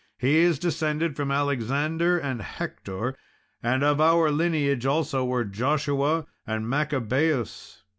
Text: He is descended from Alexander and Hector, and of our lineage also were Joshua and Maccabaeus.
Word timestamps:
He 0.17 0.37
is 0.39 0.57
descended 0.57 1.15
from 1.15 1.29
Alexander 1.29 2.17
and 2.17 2.41
Hector, 2.41 3.15
and 3.61 3.83
of 3.83 4.01
our 4.01 4.31
lineage 4.31 4.83
also 4.83 5.23
were 5.23 5.45
Joshua 5.45 6.25
and 6.47 6.67
Maccabaeus. 6.67 7.83